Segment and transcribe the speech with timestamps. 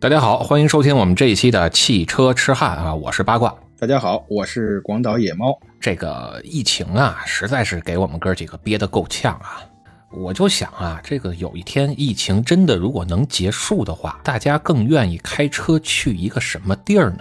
[0.00, 3.54] 大家好，欢迎收听我们这一期的汽车痴汉啊，我是八卦。
[3.78, 5.60] 大家好，我是广岛野猫。
[5.78, 9.60] 这个疫情啊，实在是给我们哥几个憋得够呛啊。
[10.10, 17.20] 我就想啊，这个有一天疫情真的如果能结束的话，大家更愿意开车去一个什么地儿呢？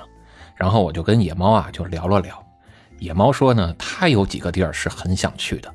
[0.56, 2.42] 然后我就跟野猫啊就聊了聊。
[3.00, 5.70] 野猫说呢，他有几个地儿是很想去的。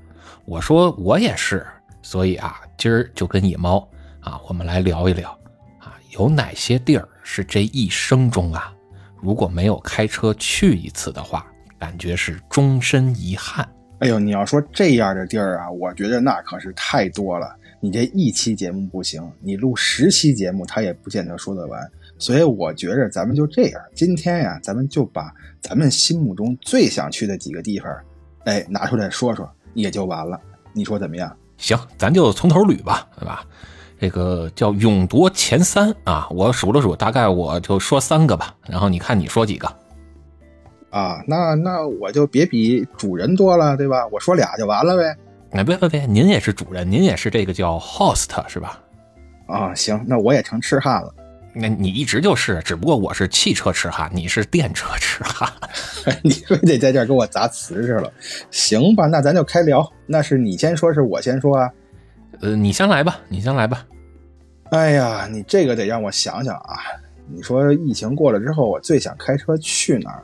[0.47, 1.67] 我说我也是，
[2.01, 3.87] 所以啊，今儿就跟野猫
[4.21, 5.39] 啊，我们来聊一聊。
[6.15, 8.73] 有哪些地儿是这一生中啊，
[9.21, 11.47] 如果没有开车去一次的话，
[11.79, 13.69] 感觉是终身遗憾？
[13.99, 17.57] 哎呦，你要说这样的地儿啊，我觉得那可是太多了。
[17.81, 21.81] 你这一期节目不行，你录十期节目，他也不见得说得完。
[22.19, 27.93] 所以我觉着咱们就这样，今天呀，咱们就把咱们心目中最想去的几个地方，
[28.45, 30.41] 哎，拿出来说说，也就完了。
[30.73, 31.37] 你说怎么样？
[31.57, 33.45] 行，咱就从头捋吧，对吧？
[33.99, 36.27] 这个叫勇夺前三啊！
[36.31, 38.55] 我数了数，大概我就说三个吧。
[38.67, 39.67] 然后你看你说几个？
[40.91, 44.07] 啊，那那我就别比主人多了，对吧？
[44.13, 45.17] 我说俩就完了呗。
[45.53, 48.81] 哎，别别别，您也是主人，您也是这个叫 host 是吧？
[49.47, 51.15] 啊，行，那我也成痴汉了。
[51.55, 55.49] 那你一直就是，只不过我是汽车痴汉，你是电车痴汉。
[56.23, 58.13] 你非得在这儿给我砸瓷实了？
[58.51, 59.89] 行吧，那咱就开聊。
[60.07, 61.71] 那是你先说，是我先说啊？
[62.45, 63.87] 呃，你先来吧，你先来吧。
[64.65, 66.77] 哎呀，你这个得让我想想啊。
[67.27, 70.23] 你说疫情过了之后，我最想开车去哪儿？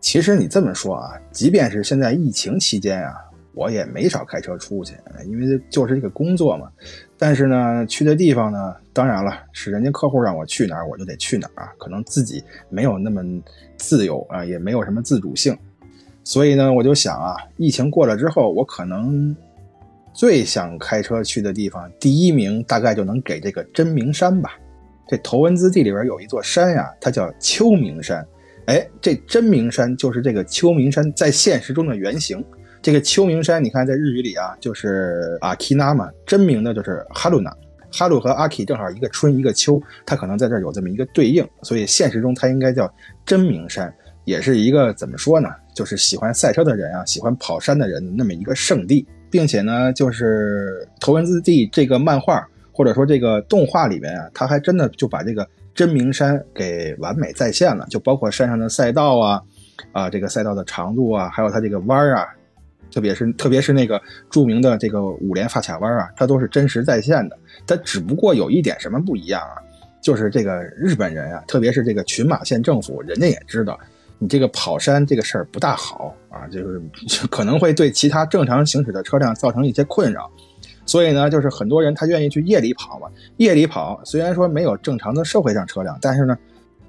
[0.00, 3.12] 其实你这么说啊，即便是现在疫情期间啊，
[3.52, 4.94] 我也没少开车出去，
[5.26, 6.66] 因为就是这个工作嘛。
[7.18, 11.70] 但是呢，去的地方呢，当然了，是人家客户让我去哪儿，我就得去哪儿啊。
[11.76, 13.22] 可能自己没有那么
[13.76, 15.54] 自由啊，也没有什么自主性。
[16.24, 19.36] 所以呢，我就想啊，疫情过了之后，我可能。
[20.12, 24.58] 最想开车去的地方，第一名大概就能给这个真名山吧。
[25.08, 28.24] 这头文字 D 里边有一座山呀，它叫秋名山。
[28.66, 32.44] 哎，这真名山就是这个秋名山在现实中的原型。
[32.82, 37.52] 这个秋名山，你看在日语里啊，就是阿基纳嘛，真名呢就是哈鲁纳。
[37.92, 42.88] 哈鲁和阿基正好一个春一个秋，它可能在这儿有这么一个对应，所以现实中它应该叫
[43.26, 43.92] 真名山，
[44.24, 45.48] 也是一个怎么说呢？
[45.74, 49.04] 就是喜欢赛车的人啊，喜欢跑山的人那么一个圣地。
[49.30, 59.42] 并且呢，就是头文字 D 这个漫画或者说这个动画里面啊，他还真的就把这个真名山给完美再现了，就包括山上的赛道啊，
[59.92, 62.26] 啊，这个赛道的长度啊，还有它这个弯儿啊，
[62.92, 67.38] 特别是特别是那个著名的这个五连发卡弯啊，它都是真实再现的。
[67.66, 69.56] 它只不过有一点什么不一样啊，
[70.02, 73.78] 就是这个日本人啊，特别是这个群马县政府，人家也知道。
[74.22, 76.80] 你这个跑山这个事儿不大好啊，就是
[77.28, 80.30] 可能会对其他正常行驶的车辆造成一些困扰，
[80.84, 83.08] 所以呢，就是很多人他愿意去夜里跑嘛。
[83.38, 86.36] 夜里跑虽然说没有正常的社会上车辆，但是呢，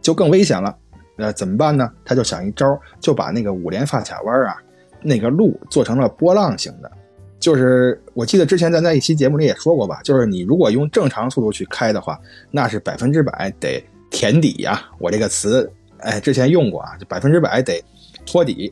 [0.02, 0.76] 就更危险了。
[1.16, 1.90] 呃，怎么办呢？
[2.04, 4.58] 他就想一招，就把那个五连发卡弯啊，
[5.02, 6.92] 那个路做成了波浪形的。
[7.40, 12.20] 就是我记得之前咱在一期节目里也说过吧，就是你如果用正常速度去开的话，
[12.52, 14.82] 那是百分之百得填底呀。
[15.00, 15.72] 我这个词。
[16.02, 17.84] 哎，之前用过啊，就百分之百得
[18.26, 18.72] 托底。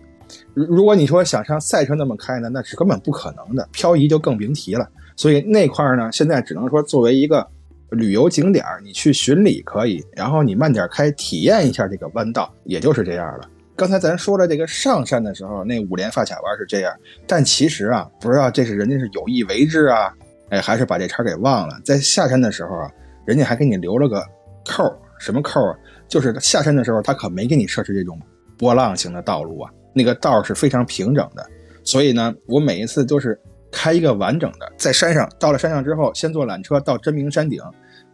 [0.54, 4.88] 如如果你说想像赛车那么开呢，那是根本不可能的，漂移就更别提了。
[5.16, 7.46] 所以那块儿呢，现在只能说作为一个
[7.90, 13.50] 旅游景点，你去巡礼可以，然后你慢点开，体验一下这个弯道，也就是这样了。
[13.76, 16.94] 刚才咱说了这个上山的时候，那五连发卡弯是这样，
[17.26, 20.14] 但其实啊，不知道这是人家是有意为之啊，
[20.50, 21.80] 哎，还是把这茬给忘了。
[21.84, 22.92] 在下山的时候啊，
[23.26, 24.24] 人家还给你留了个
[24.66, 24.84] 扣，
[25.20, 25.76] 什么扣啊？
[26.08, 28.20] 就是下山的时候，他可没给你设置这种
[28.58, 31.46] 波浪形的道路啊，那个道是非常平整的。
[31.84, 33.40] 所以呢，我每一次都是
[33.72, 37.62] 开一个完整的，在山上到了山上之后，先坐缆车到真名山顶，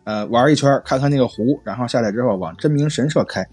[0.03, 3.45] 呃，玩一圈，看看那个湖，然后下来之后往真名神社开。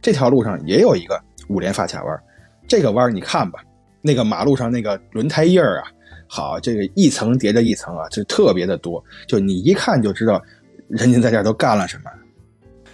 [0.00, 2.20] 这条路上也有一个五连发卡弯，
[2.66, 3.60] 这个弯你看吧，
[4.00, 5.84] 那个马路上那个轮胎印儿啊，
[6.26, 10.42] 好，这个一层叠着一层啊，就特别的多，就你一看就知道
[10.88, 12.10] 人家在这都干了什么。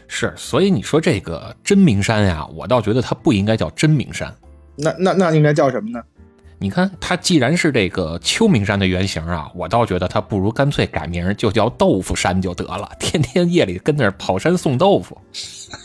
[0.09, 4.33] 是，所以你说这个真名山呀，我倒觉得它不应该叫真名山，
[4.77, 6.03] 那那那应该叫什么呢？
[6.59, 15.19] 你看它既然是这个秋名山的原型啊，我倒觉得它不如干脆改名就叫豆腐山就得了，天天夜里跟那儿跑山送豆腐。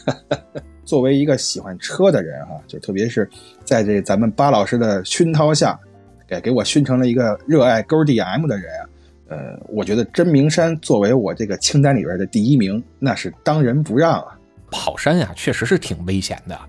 [0.85, 3.29] 作为一个喜欢车的人哈，就特别是
[3.65, 5.77] 在这咱们巴老师的熏陶下，
[6.27, 8.87] 给给我熏成了一个热爱 Go D M 的人啊。
[9.31, 14.37] 呃，我觉得真名山作为我这个清单里边的第一名，那是当仁不让啊！
[14.69, 16.59] 跑山呀，确实是挺危险的，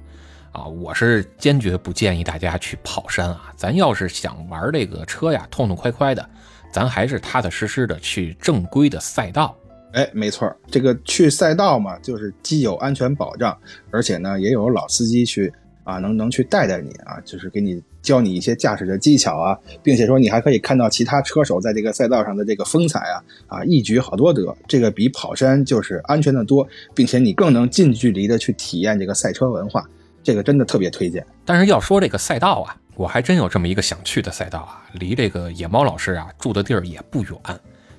[0.53, 3.53] 啊，我是坚决不建议大家去跑山啊。
[3.57, 6.25] 咱要是想玩这个车呀，痛痛快快的，
[6.73, 9.57] 咱还是踏踏实实的去正规的赛道。
[9.93, 13.59] 哎，没错，这个去赛道嘛，就是既有安全保障，
[13.91, 15.53] 而且呢，也有老司机去
[15.85, 29.85] 啊，能能去带带你啊，就是给你教你一些驾驶的技巧啊，并且说你还可以看到其他车手在这个赛道上的这个风采啊，啊，一举好多得，这个比跑山就是安全的多，并且你更能近距离的去体验这个赛车文化，
[30.23, 31.25] 这个真的特别推荐。
[31.45, 37.33] 但是要说这个赛道啊，我还真有这么一个想去的赛道啊，离这个野猫老师啊住的地儿也不远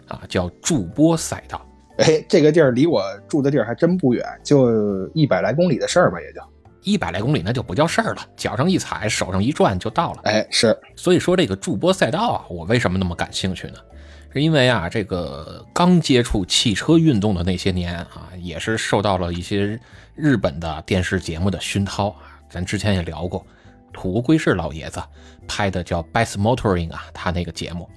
[0.07, 1.65] 啊，叫筑波赛道。
[1.97, 6.41] 哎，这个地儿离我住的地儿还真不远，就一百来公里的事儿吧，也就
[6.83, 10.21] 一百来公里，那就不叫事儿了，脚上一踩，手上一转就到了。
[10.25, 13.79] 哎，是，所以说这个筑波赛道啊，我为什么那么感兴趣呢？
[14.33, 19.79] 是因为啊，这个刚接触汽车运动的那些年啊，也是受到了一些
[20.15, 22.15] 日本的电视节目的熏陶啊。
[22.49, 23.45] 咱之前也聊过，
[23.91, 25.01] 土屋圭市老爷子
[25.47, 27.87] 拍的叫《Best Motoring》啊，他那个节目。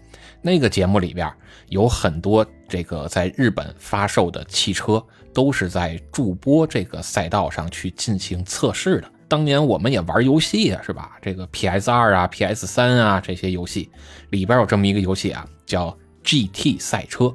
[0.43, 1.33] 那个节目里边
[1.69, 5.03] 有很多这个在日本发售的汽车，
[5.37, 9.13] 都是在筑波这个赛道上去进行测试的。
[9.29, 11.19] 当年我们也玩游戏啊，是吧？
[11.21, 13.91] 这个 PS 二啊、PS 三啊这些游戏
[14.31, 15.95] 里边有这么一个游戏啊，叫
[16.25, 17.31] GT 赛车。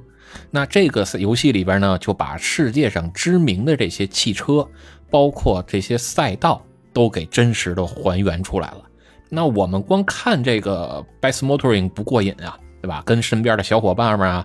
[0.50, 4.68] 那这个游戏里边呢，就把世界上知名的这些汽车，
[5.12, 6.60] 包括这些赛道，
[6.92, 8.82] 都给真实的还原出来了。
[9.30, 12.58] 那我们光看这个 Best Motoring 不过瘾啊。
[12.82, 13.04] 对吧？
[13.06, 14.44] 跟身边的小伙伴们啊，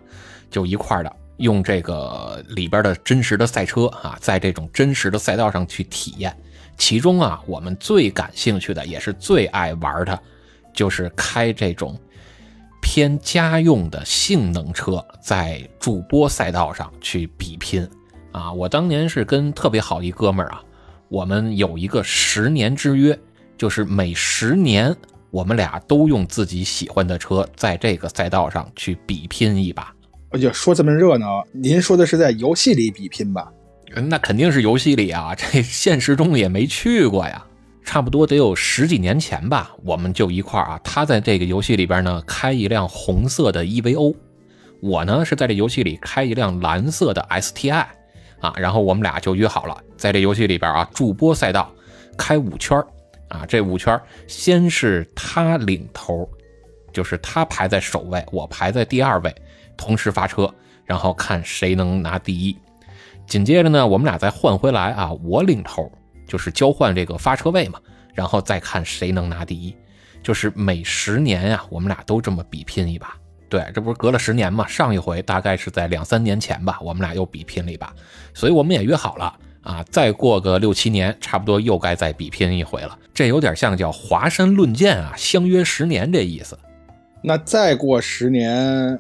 [0.50, 6.36] 就一块的用这个里边的真实的赛车啊，在这种真实的赛道上去体验。
[6.78, 10.18] 其中啊，我们最感兴趣的，也是最爱玩的，
[10.72, 11.98] 就是开这种
[12.82, 17.88] 偏家用的性能车，在主播赛道上去比拼
[18.32, 18.52] 啊！
[18.52, 20.62] 我当年是跟特别好一哥们儿啊，
[21.08, 23.18] 我们有一个十年之约，
[23.56, 24.94] 就是每十年。
[25.30, 29.92] 我们俩都用自己喜欢的车，在这个赛道上去比拼一把。
[30.36, 33.50] 就，说这么热闹，您说的是在游戏里比拼吧？
[34.08, 37.44] 那肯定是游戏里啊， 这现实中也没去过呀。
[37.84, 44.12] 差不多得有十几年前吧，我们就一块儿啊，他在这个游戏里边呢开一辆红色的 EVO，
[44.80, 47.86] 我呢是在这游戏里开一辆蓝色的 STI
[48.40, 51.72] 啊，然后我们俩就约好了，在这游戏里边啊驻波赛道
[52.18, 52.84] 开五圈儿
[53.28, 56.28] 啊，这五圈儿先是他领头，
[56.92, 59.32] 就是他排在首位，我排在第二位，
[59.76, 60.52] 同时发车，
[60.84, 62.56] 然后看谁能拿第一。
[63.26, 65.90] 紧接着呢，我们俩再换回来啊，我领头，
[66.26, 67.80] 就是交换这个发车位嘛，
[68.14, 69.74] 然后再看谁能拿第一。
[70.22, 73.16] 就是每十年呀，我们俩都这么比拼一把。
[73.48, 74.66] 对，这不是隔了十年嘛？
[74.66, 77.92] 上一回大概是在两三年前吧，我们俩又比拼了一把，
[78.34, 79.32] 所以我们也约好了。
[79.62, 82.96] 啊，再过个六七年，差不多又该再比拼一回了。
[83.12, 86.56] 这有点像叫华山论剑啊，相约十年这意思。
[87.22, 88.96] 那再过十年，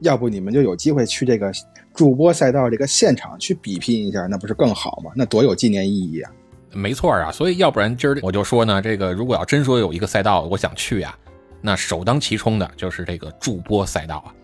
[0.00, 1.52] 要不你们就有机会去这个
[1.94, 5.10] 主播赛道这个现场去比拼一下，那不是更好吗？
[5.14, 6.30] 那多有纪念意义啊！
[6.72, 11.16] 没错啊，所以要不然今儿我就说呢，这个如果要真说有一个赛道我想去啊，
[11.60, 14.34] 那首当其冲的就是这个助播赛道啊。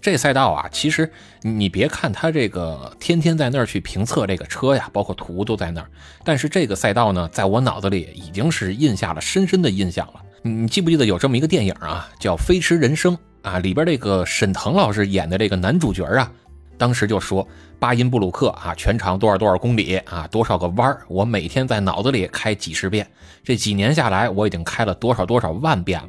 [0.00, 1.10] 这赛道啊，其实
[1.42, 5.90] 你别看它这个天天在那儿去评测这个车呀，包括图都在那儿，
[6.24, 10.22] 但是这个赛道呢，在我脑子里已经是印下了深深的印象了。
[10.42, 13.58] 你记不记得有这么一个电影啊，叫《飞驰人生》啊？
[13.58, 16.30] 里边这个沈腾老师演的这个男主角啊，
[16.76, 17.46] 当时就说
[17.78, 23.08] 巴音布鲁克啊，全长多少多少公里啊，多少个弯儿，我每天在脑子里开几十遍，
[23.42, 26.08] 这几年下来，我已经开了多少多少万遍了。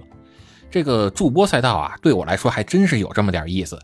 [0.72, 3.80] 这个驻波赛道啊，对我来说还真是有这么点意思。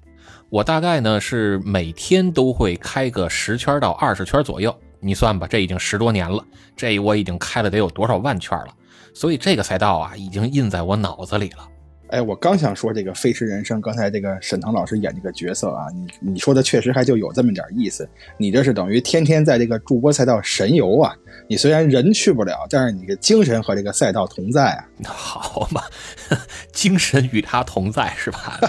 [0.50, 6.44] 我大概呢是每天都会开个十圈到二十圈左右，你算吧，这已经十多年了，
[6.76, 8.68] 这我已经开了得有多少万圈了。
[9.14, 11.68] 所以这个赛道啊，已经印在我脑子里了。
[12.10, 18.08] 哎，我刚想说这个《飞驰人生》，刚才这个沈腾老师演这个角色啊，你你说的确实还就有这么点意思。
[18.38, 21.16] 你这是等于天天在这个驻波赛道神游啊！
[21.50, 24.86] 你虽然人去不了，但是你的精神和这个赛道同在啊。
[25.04, 25.82] 好嘛，
[26.72, 28.60] 精神与他同在是吧？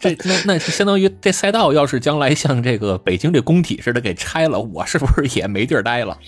[0.00, 6.18] 这这那那相当于这赛道要是将来像这个北京这工体似的给拆了，我是不是也没地儿待了？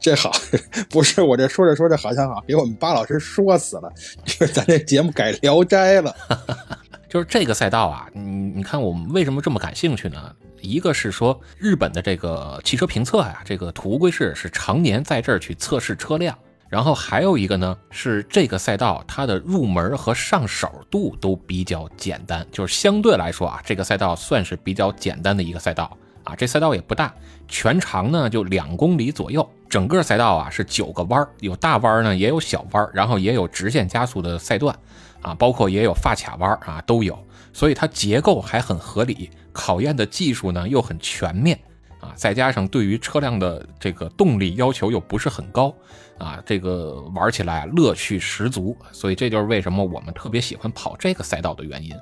[0.00, 0.32] 这好，
[0.88, 3.92] 不是我这说着说着好像好给我们巴老师说死了，
[4.24, 5.57] 就是咱这节目改聊。
[5.58, 6.14] 聊斋了，
[7.08, 10.32] 就是这个赛道啊，你你看我们为什么这么感兴趣呢？
[10.60, 16.36] 一个是说日本的这个汽车评测呀，这个土屋圭市是常年在这儿去测试车辆，
[16.68, 25.96] 然后还有一个呢是这个赛道它的入门和上手度都比较简单，就是相对来说啊，这个赛道算是比较简单的一个赛道。
[26.24, 27.14] 啊，这赛道也不大，
[27.46, 34.78] 全长呢就两公里左右整个赛道啊是九个弯儿，有大弯儿呢，也有小弯儿，然后也有直线加速的赛段，
[35.22, 37.18] 啊，包括也有发卡弯儿啊，都有。
[37.52, 41.58] 所以它结构还很合理，考验的技术呢又很全面，
[42.00, 45.74] 啊，再加上对于车辆的这个动力要求又不是很高，
[46.18, 48.76] 啊，这个玩起来乐趣十足。
[48.92, 51.92] 所以这就是为什么我们特别喜欢跑这个赛道的原因。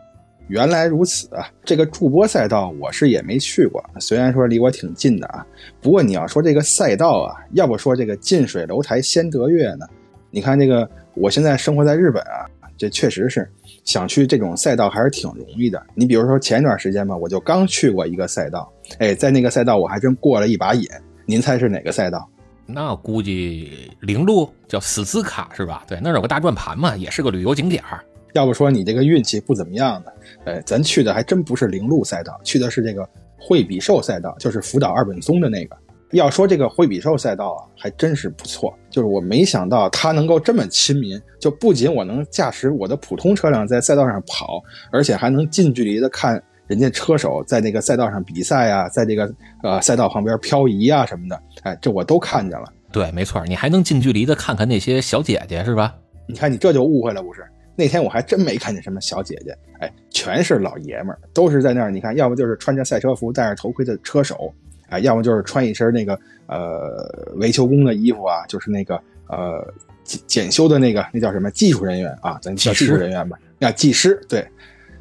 [0.49, 1.51] 原来如此啊！
[1.65, 5.45] 这个筑波赛道我是也没去过，虽然说离我挺近的啊。
[5.81, 9.85] 不过你要说这个赛道啊，要不说这个近水楼台先得月呢？
[10.31, 13.49] 你看这个，我现在生活在日本啊，这确实是
[13.85, 15.83] 想去这种赛道还是挺容易的。
[15.95, 20.87] 你比如说前一段时间吧，我就刚去过一个赛道，哎，在那个赛道我还真过了一把瘾。
[21.25, 22.29] 您猜是哪个赛道？
[22.67, 25.85] 那估计零路叫死斯卡是吧？
[25.87, 28.05] 对，那有个大转盘嘛，也是个旅游景点儿。
[28.33, 30.11] 要不说你这个运气不怎么样呢？
[30.45, 35.77] 哎，咱去的还真不是零路赛道，去的是这个惠比寿赛道，就是福岛二本松的那个。
[36.17, 38.73] 要说这个惠比寿赛道啊，还真是不错。
[38.91, 49.33] 就是我没想到它能够这么亲民，就不仅我能驾驶我的普通车辆在赛道上跑，而且还能近距离的看人家车手在那个赛道上比赛啊，在这个
[49.63, 51.41] 呃赛道旁边漂移啊什么的。
[51.63, 52.73] 哎，这我都看见了。
[52.91, 55.95] 对，没错，你还能近距离的看看那些小姐姐，是吧？
[56.27, 57.45] 你看你这就误会了，不是？
[57.79, 61.91] 那天我还真没看见什么小姐姐，哎，全是老爷们儿，都是在那儿。
[61.91, 64.51] 你看，要不就是穿着赛车服、戴着头盔的车手，
[64.89, 68.95] 哎，要么就是穿一身那个呃维修工的衣服啊，就是那个
[69.29, 69.67] 呃
[70.05, 74.47] 检检修的那个那叫什么技术人员啊，咱叫技术人员吧，那技师对，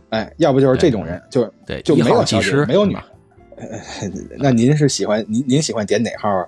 [0.09, 2.97] 哎，要不就是这种人，就对，就没有技师，没有女。
[4.37, 6.45] 那您是喜欢您您喜欢点哪号啊？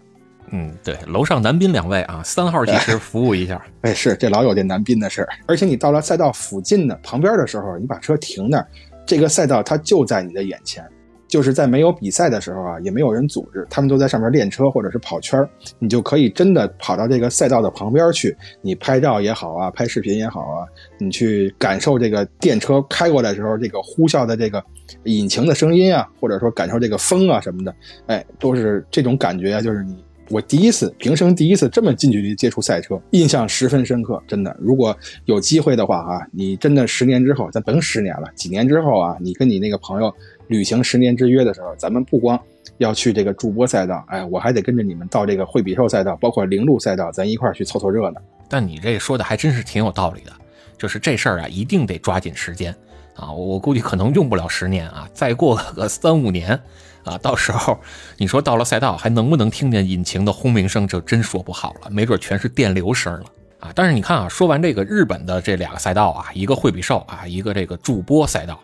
[0.49, 3.61] 嗯，对，楼上男宾两位啊，三号技师服务一下。
[3.81, 5.29] 哎，是这老有这男宾的事儿。
[5.45, 8.67] 而且你到了赛道附近的旁边的时候，你把车停那儿，
[9.05, 10.83] 这个赛道它就在你的眼前。
[11.27, 15.39] 就是在没有比赛的时候啊，也没有人组织，他们都在上面练车或者是跑圈，
[15.79, 20.65] 你就可以真的跑到这个赛道的旁边去，你拍照也好啊，拍视频也好啊，
[20.99, 24.63] 你去感受这个电车开过来的时候这个呼啸的这个
[25.03, 27.75] 引擎的声音啊，或者说感受这个风啊什么的，
[28.07, 29.95] 哎，都是这种感觉啊，就是你。
[30.29, 34.21] 我第一次平生第一次这么近距离接触赛车，印象十分深刻。
[34.27, 34.93] 真的，如果
[35.23, 40.13] 有机会的话啊，你真的十年之后，咱甭十年了，几年之后啊，你跟你那个朋友
[40.47, 42.39] 履行十年之约的时候，咱们不光
[42.77, 48.21] 要去这个筑波赛道，哎，我还得跟着你们到这个惠比寿赛道，包括零路赛道，咱一块儿去凑凑热闹。
[48.49, 50.31] 但你这说的还真是挺有道理的，
[50.77, 52.73] 就是这事儿啊，一定得抓紧时间
[53.15, 53.31] 啊！
[53.31, 56.59] 我估计可能用不了十年啊，再过个三五年。
[57.03, 57.79] 啊，到时候
[58.17, 63.25] 你说到了赛道还能不能听见引擎的轰鸣声，就真说不好了，没准全是电流声了
[63.61, 63.71] 啊！
[63.73, 68.59] 但是你看啊，说完这个日本的这两个赛道啊，一个惠比寿啊，一个这个筑波赛道，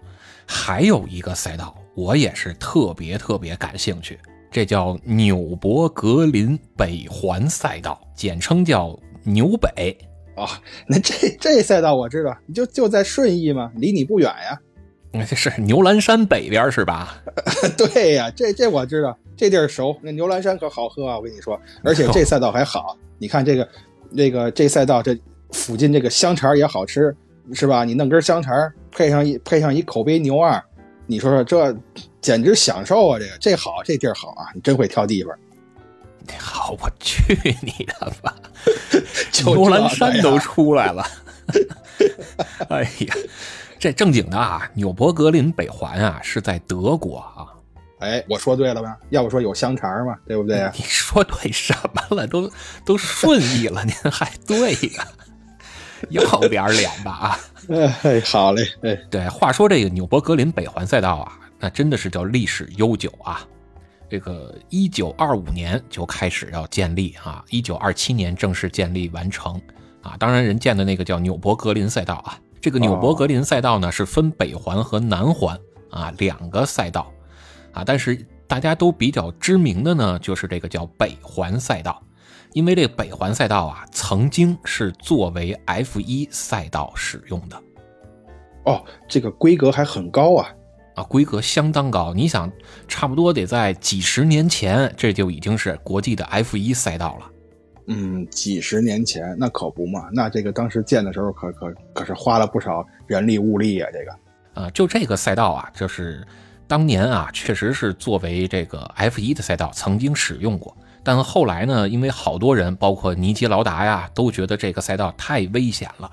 [0.46, 4.20] 还有一个赛道我也是特别特别感兴趣，
[4.52, 9.98] 这叫纽博格林北环赛道，简称叫纽北
[10.36, 10.48] 哦。
[10.88, 14.60] 那这这赛道我知道，就就在顺义嘛，离你不远呀。
[15.30, 17.22] 这是牛栏山北边是吧？
[17.78, 19.96] 对呀，这这我知道，这地儿熟。
[20.02, 22.98] 那牛栏山可好喝啊，我跟你说，而且这赛道还好。
[23.20, 23.70] 你看这个，
[24.18, 25.16] 这个这赛道这
[25.52, 27.16] 附近这个香肠也好吃，
[27.54, 27.86] 是吧？
[27.86, 28.52] 你弄根香肠，
[28.96, 30.64] 配上一配上一口碑牛二，
[31.06, 31.76] 你说说这
[32.22, 33.20] 简直享受啊！
[33.20, 34.48] 这个这好，这地儿好啊！
[34.54, 35.36] 你真会挑地方。
[36.40, 38.34] 好，我去你的吧！
[39.44, 41.06] 牛栏山都出来了。
[42.70, 43.16] 哎呀！
[43.78, 47.52] 这正经的啊，纽博格林北环啊，是在德国啊。
[48.00, 48.98] 哎，我说对了吧？
[49.10, 52.26] 要不说有香肠嘛，对不对你说对什么了？
[52.28, 52.50] 都
[52.86, 55.06] 都顺义了，您还对呀？
[56.10, 57.40] 要点脸吧啊！
[57.70, 58.64] 哎， 好嘞。
[58.82, 63.46] 哎，对，话说这个纽博格林北环赛道啊，那真的是叫历史悠久啊。
[64.10, 69.60] 这个一九二五年就开始要建立啊，一九二七年正式建立完成
[70.02, 70.16] 啊。
[70.20, 72.38] 当然，人建的那个叫纽博格林赛道啊。
[72.62, 77.12] 这个纽博格林赛道呢是分北环和南环啊两个赛道，
[77.74, 78.16] 啊，但是
[78.48, 82.02] 大家都比较知名的呢就是这个叫北环赛道，
[82.54, 87.62] 因为这北环赛道啊曾经是作为 F 一赛道使用的。
[88.66, 90.50] 哦，这个规格还很高啊，
[90.96, 92.14] 啊，规格相当高。
[92.14, 92.50] 你想，
[92.88, 97.30] 差不多得在几十年前，这就已经是国际的 F 一赛道了。
[97.88, 106.26] 嗯，几十年前那可不嘛，那这个当时建的时候可可可是花了不少人力物力啊，这个，啊，就这个赛道啊，就是
[106.66, 116.10] 当年啊，确实是作为这个 F 一的赛道曾经使用过，但后来呢，因为好多人，包括尼基劳达呀，都觉得这个赛道太危险了，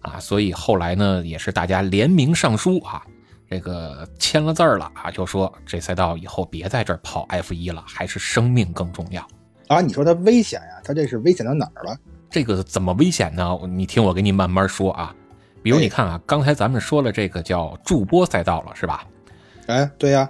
[0.00, 3.02] 啊，所以后来呢，也是大家联名上书啊，
[3.50, 9.26] 这个签了字儿了啊，就说这赛道以后别在这儿跑 F 一了，还是生命更重要。
[9.68, 10.80] 啊，你说它危险呀？
[10.82, 11.96] 它这是危险到哪儿了？
[12.30, 13.58] 这个怎么危险呢？
[13.68, 15.14] 你听我给你慢慢说啊。
[15.62, 19.04] 比如你看啊，刚才咱们说了这个叫驻波赛道了，是吧？
[19.66, 20.28] 哎，对呀，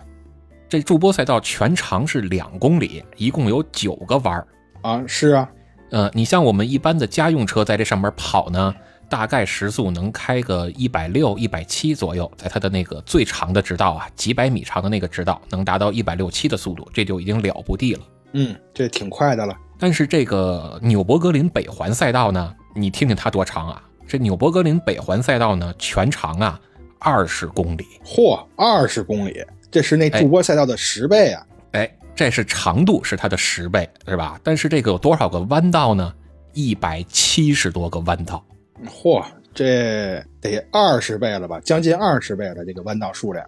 [0.72, 4.46] 这助波赛道全长是两公里，一共有九个弯儿
[4.80, 5.04] 啊。
[5.06, 5.46] 是啊，
[5.90, 8.74] 呃，你像我们一般的家用车在这上面跑呢，
[9.06, 18.00] 大概时速能开个一百六、一百七左右，在它的那个最长的直道啊，几百米长的那个直道，能达到一百六七的速度，这就已经了不地了。
[18.32, 19.54] 嗯，这挺快的了。
[19.78, 23.82] 但是这个纽博格林北环赛道呢，你听听它多长啊？
[24.08, 26.58] 这纽博格林北环赛道呢，全长啊
[26.98, 27.84] 二十公里。
[28.06, 31.46] 嚯，二十公里，这是那筑波赛道的十倍啊！
[31.72, 34.38] 哎，这是长度是它的十倍，是吧？
[34.44, 36.14] 但是这个有多少个弯道呢？
[36.52, 38.44] 一百七十多个弯道。
[38.86, 39.24] 嚯，
[39.54, 41.58] 这得二十倍了吧？
[41.64, 43.44] 将近二十倍了，这个弯道数量，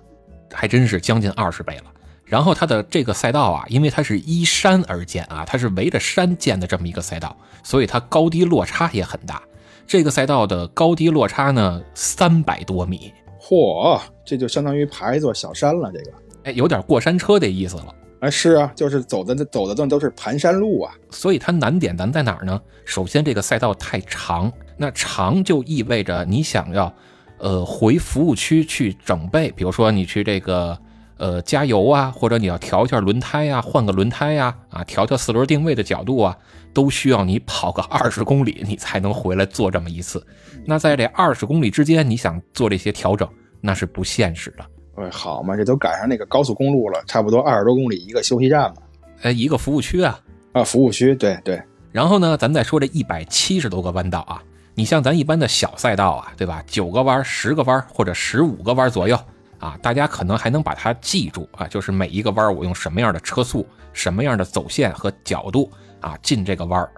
[0.51, 1.85] 还真是将近二十倍了。
[2.25, 9.43] 然后它的这个赛道啊，因为它是依山而建啊，它是围着山建的这么一个赛道，所以它高低落差也很大。
[9.87, 13.13] 这个赛道的高低落差呢，三百多米。
[13.39, 15.93] 嚯，这就相当于爬一座小山了。
[15.93, 16.13] 这个，
[16.45, 17.95] 哎，有点过山车的意思了。
[18.21, 20.95] 哎，是啊，就是走的走的都都是盘山路啊。
[21.11, 22.61] 所以它难点难在哪儿呢？
[22.85, 26.93] 首先，这个赛道太长，那长就意味着你想要，
[27.39, 30.79] 呃，回服务区去整备，比如说你去这个。
[31.17, 36.37] 呃，加油啊，或者你要调一下轮胎呀，换个轮胎呀，啊，调调四轮定位的角度啊，
[36.75, 40.27] 都需要你跑个二十公里，你才能回来做这么一次。
[40.67, 43.29] 那在这二十公里之间，你想做这些调整，
[43.67, 44.65] 那是不现实的。
[44.97, 48.77] 哎，好嘛，这都赶上那个高速公路了，差不多二十多公里一个休息站嘛。
[49.23, 50.21] 哎，一个服务区啊，
[50.53, 51.59] 啊，服务区，对对。
[51.91, 54.43] 然后呢，咱再说这一百七十多个弯道啊，
[54.75, 56.63] 你像咱一般的小赛道啊，对吧？
[56.67, 59.19] 九个弯、十个弯或者十五个弯左右。
[59.61, 66.91] 啊，大家可能还能把它记住啊，就是每一个弯儿我用什么样的车速、什么样的走线和角度啊进这个弯儿。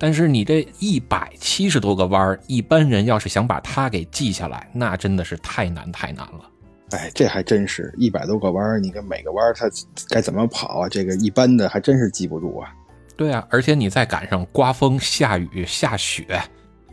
[0.00, 6.40] 但是你这一百七十多个弯儿，一般人要是想把它给记下来，那真的是太难太难了。
[6.92, 9.66] 哎，这还真是一百多个弯儿，你看每个弯儿它
[10.08, 10.88] 该怎么跑啊？
[10.88, 12.74] 这个一般的还真是记不住啊。
[13.14, 16.40] 对啊，而且你再赶上刮风、下雨、下雪。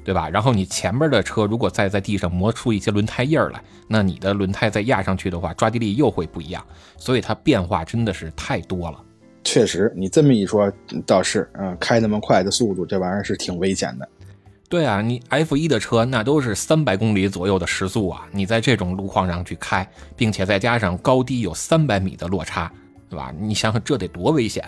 [0.04, 0.30] 对吧？
[0.30, 6.66] 然后你前面的车如果再在地上磨出一些轮胎印儿来，那你的轮胎再压上去的话，抓地力又会不一样。
[6.96, 9.04] 所以它变化真的是太多了。
[9.48, 10.70] 确实，你这么一说
[11.06, 14.06] 倒是，嗯，开那么快的速度，这玩意儿是挺危险的。
[14.68, 22.70] 对啊，你 F 一的车那都是三百公里左右的时速啊，你在这种路况上去开，并且再加上高低有三百米的落差，
[23.10, 23.34] 对吧？
[23.40, 24.62] 你想想这得多危险。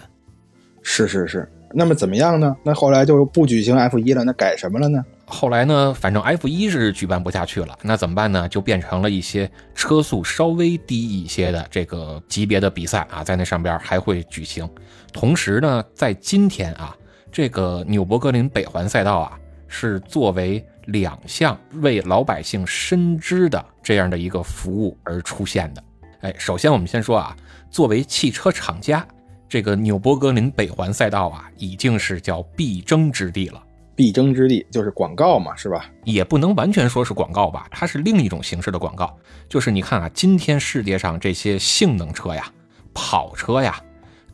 [0.81, 1.51] 是是是。
[1.73, 2.55] 那么怎么样呢？
[2.63, 5.03] 那后来就不举行 F 一了，那改什么了呢？
[5.31, 8.49] 后来呢，反正 F 一是举办不下去了，那怎么办呢？
[8.49, 14.67] 就变成了一些车速稍微低一些的这个级别的比赛啊，在那上边还会举行。
[15.13, 16.95] 同时呢，在今天啊，
[17.31, 25.83] 这个纽博格林北环赛道啊，是作为两项为老百姓深知的这样的一个服务而出现的。
[26.21, 27.37] 哎，首先我们先说啊，
[27.69, 29.07] 作为汽车厂家，
[29.47, 33.63] 这个纽博格林北环赛道啊，已经是叫必争之地了。
[33.99, 35.91] 必争之地就是广告嘛，是吧？
[36.05, 39.13] 也不能完全说是广告吧，它是另一种形式的广告。
[39.49, 42.49] 就是你看啊，今天世界上这些性能车呀、
[42.93, 43.77] 跑车呀，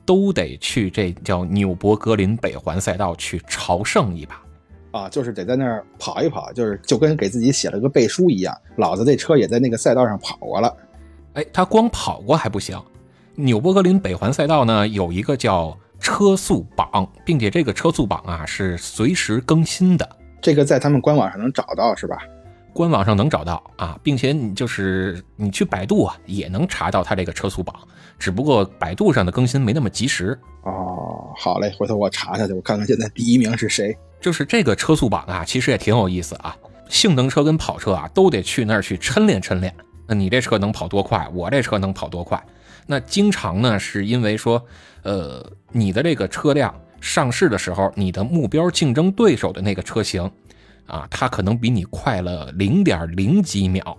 [0.05, 4.39] 都得去这叫纽博格林北环赛道去朝圣一把
[4.91, 8.55] 啊，就是得在那儿跑一跑，就是就跟给自己写了个背书一样。
[8.75, 10.71] 老子这车也在那个赛道上跑过了。
[11.33, 12.79] 哎，他光跑过还不行，
[13.33, 15.75] 纽博格林北环赛道呢有一个叫。
[15.99, 20.07] 车速榜，并且这个车速榜啊是随时更新的。
[20.41, 22.17] 这个在他们官网上能找到是吧？
[22.73, 27.75] 官网上能找到啊，并且你就是你去百度啊也能查到它这个车速榜，
[28.19, 30.37] 只不过百度上的更新没那么及时。
[30.63, 33.97] 哦，好嘞，回头我查查去，我看看现在第一名是谁。
[34.19, 36.55] 就是这个车速榜啊，其实也挺有意思啊。
[36.89, 39.73] 性能车跟跑车啊都得去那儿去抻练抻练。
[40.05, 41.27] 那你这车能跑多快？
[41.33, 42.43] 我这车能跑多快？
[42.85, 44.63] 那经常呢是因为说。
[45.05, 50.29] 呃，你的这个车辆上市的时候，你的目标竞争对手的那个车型，
[50.87, 53.95] 啊，它可能比你快了零点零几秒，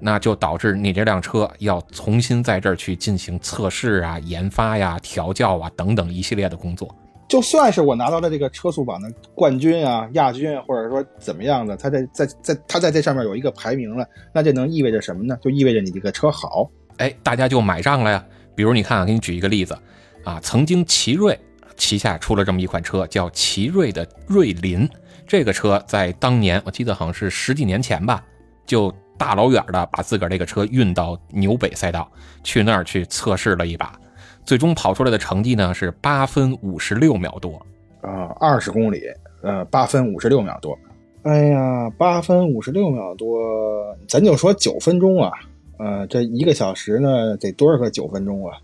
[0.00, 6.92] 那就导致你这辆车要重新在这儿去进行测试啊、研发呀、调教啊等等一系列的工作。
[7.28, 15.38] 就算是我拿到了这个车速榜的冠军啊、亚军，或者说怎么样的，它在在在它在这上面有一个排名了，那这能意味着什么呢？
[15.40, 18.24] 就意味着你这个车好，哎，大家就买账了呀。
[18.56, 19.78] 比如你看啊，给你举一个例子。
[20.26, 21.38] 啊，曾经奇瑞
[21.76, 24.88] 旗下出了这么一款车，叫奇瑞的瑞麟。
[25.24, 28.24] 这个车在当年，我记得好像是十几年前吧，
[28.66, 32.10] 就大老远的把自个儿这个车运到纽北赛道，
[32.42, 33.96] 去那儿去测试了一把。
[34.44, 37.64] 最终跑出来的成绩呢是八分五十六秒多。
[38.00, 39.02] 啊，二十公里，
[39.42, 40.76] 呃，八分五十六秒多。
[41.22, 45.30] 哎呀，八分五十六秒多，咱就说九分钟啊，
[45.78, 48.58] 呃，这一个小时呢得多少个九分钟啊？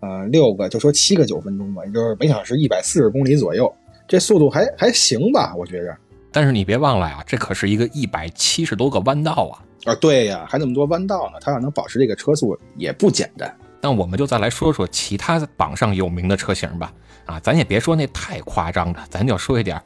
[0.00, 3.72] 呃，六个，就说七个九分钟吧，也就是每小时一百四十公里左右，
[4.06, 5.54] 这速度还还行吧？
[5.56, 5.96] 我觉着。
[6.30, 9.64] 但是你别忘了呀，这可是一个一百七十多个弯道啊！
[9.84, 13.56] 啊，对呀，还那么多弯道呢，它要能保持这个车速也不简单。
[13.80, 16.92] 那我们就再来说说其他榜上有名的车型吧。
[17.24, 19.80] 啊，咱也别说那太夸张的，咱就说一点，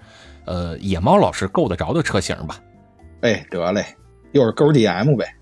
[0.45, 2.61] 呃，野猫老师够得着的车型吧。
[3.21, 3.85] 哎，得嘞，
[4.33, 5.33] 又是勾 DM 呗。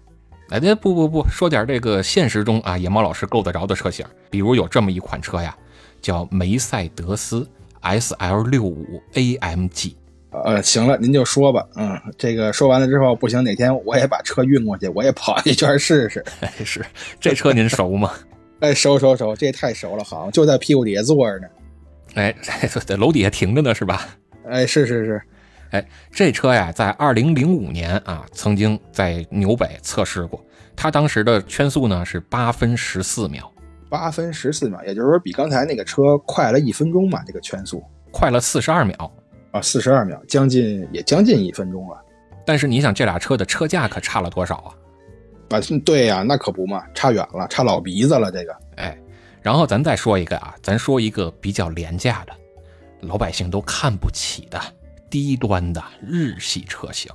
[0.50, 5.54] 哎，这不不不说点这个现实中啊，野猫老师够得着的车型，比如有这么一款车呀，
[6.00, 7.46] 叫梅赛德斯
[7.82, 9.94] SL 六五 AMG。
[10.30, 11.66] 呃，行了，您就说吧。
[11.76, 16.24] 嗯，这个说完了之后，不行，哪天我也把车运过去，我也跑一圈试试。
[16.64, 16.84] 是，
[17.20, 18.12] 这车您熟吗？
[18.60, 21.46] 哎，熟熟熟，这太熟了，好像就在屁股底下坐着呢。
[22.14, 22.34] 哎，
[22.86, 24.08] 在楼底下停着呢，是吧？
[24.50, 25.22] 哎，是是是。
[25.70, 30.42] 哎，这车呀，在二零零五年啊，曾经在纽北测试过，
[30.74, 33.52] 它当时的圈速呢是八分十四秒，
[33.90, 39.12] 八分十四秒，也就是说比刚才那个车快了一分钟嘛，这个圈速快了四十二秒
[39.50, 41.96] 啊，四十二秒，将近也将近一分钟了。
[42.46, 44.72] 但是你想，这俩车的车价可差了多少啊？
[45.50, 48.56] 啊，对呀，那可不嘛，差远了，差老鼻子了，这个。
[48.76, 48.98] 哎，
[49.42, 52.32] 然后咱再说一个啊，咱说一个比较廉价的，
[53.00, 54.58] 老百姓都看不起的。
[55.10, 57.10] 低端的日系车型，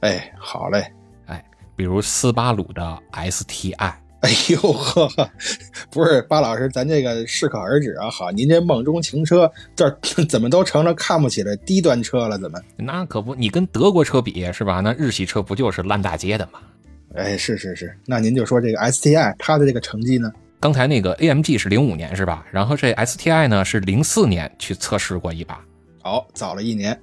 [0.00, 0.92] 哎，好嘞，
[1.26, 1.44] 哎，
[1.76, 5.08] 比如斯巴鲁的 STI，哎呦呵，
[5.90, 8.10] 不是巴老师，咱这个适可而止啊。
[8.10, 9.90] 好，您这梦中情车这
[10.28, 12.38] 怎么都成了看不起的低端车了？
[12.38, 12.60] 怎么？
[12.76, 14.80] 那可不，你跟德国车比是吧？
[14.80, 16.60] 那日系车不就是烂大街的吗？
[17.14, 20.30] 哎，是是是，那您就说这个 STI 它的这个成绩呢？
[20.60, 22.44] 刚才那个 AMG 是零五年是吧？
[22.52, 25.58] 然后这 STI 呢是零四年去测试过一把。
[26.02, 27.00] 好，早了一年，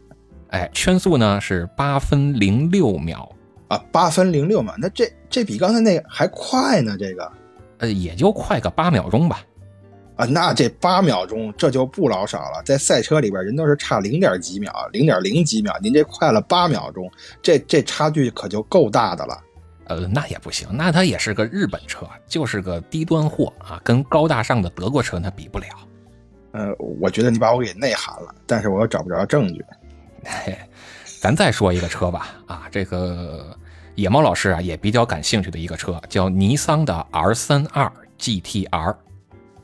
[0.50, 3.32] 哎，圈速呢是八分零六秒。
[3.70, 7.30] 啊，八分零六秒，那这这比刚才那个还快呢，这个，
[7.80, 9.42] 呃，也就快个八秒钟吧，
[10.16, 19.38] 啊，那这八秒钟这就不老少了，在赛车里边人都是差零点几秒，零点零几秒，您这快了八秒钟，这这差距可就够大的了，
[19.88, 25.68] 呃，那也不行，那它也是个日本车，就是个低端货啊，跟高大上的德国车那比不了。
[26.52, 29.64] 呃，我觉得你把我给内涵了，但是我又找不着证据。
[30.26, 30.58] 嘿，
[31.20, 33.56] 咱再说一个车吧，啊，这个
[33.96, 38.96] 野猫老师啊也比较感兴趣的一个车，叫尼桑的 R 三二 GTR。